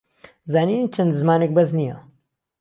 [0.51, 1.97] زانینی چەندزمانێک بەس نییە